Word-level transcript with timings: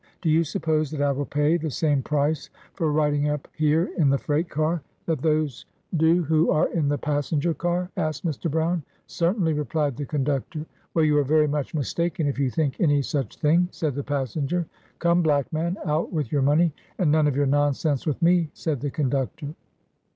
"Do 0.23 0.31
you 0.31 0.43
suppose 0.43 0.89
that 0.89 1.01
I 1.03 1.11
will 1.11 1.27
pay 1.27 1.57
the 1.57 1.69
same 1.69 2.01
price 2.01 2.49
for 2.73 2.91
riding 2.91 3.29
up 3.29 3.47
here 3.55 3.91
in 3.99 4.09
the 4.09 4.17
freight 4.17 4.49
car, 4.49 4.81
that 5.05 5.21
those 5.21 5.67
do 5.95 6.23
who 6.23 6.49
are 6.49 6.69
in 6.73 6.87
the 6.89 6.97
passenger 6.97 7.53
car?" 7.53 7.91
asked 7.95 8.25
Mr. 8.25 8.49
Brown." 8.49 8.81
Certainly," 9.05 9.53
replied 9.53 9.95
the 9.95 10.07
conductor." 10.07 10.65
"Well, 10.95 11.05
you 11.05 11.19
are 11.19 11.23
very 11.23 11.47
much 11.47 11.75
mistaken, 11.75 12.25
if 12.25 12.39
you 12.39 12.49
think 12.49 12.77
any 12.79 13.03
such 13.03 13.35
thing," 13.37 13.67
said 13.69 13.93
the 13.93 14.01
passenger." 14.03 14.65
Come, 14.97 15.21
black 15.21 15.53
man, 15.53 15.77
out 15.85 16.11
with 16.11 16.31
your 16.31 16.41
money, 16.41 16.73
and 16.97 17.11
none 17.11 17.27
of 17.27 17.35
your 17.35 17.45
nonsense 17.45 18.07
with 18.07 18.19
me," 18.23 18.49
said 18.55 18.81
the 18.81 18.89
conductor. 18.89 19.53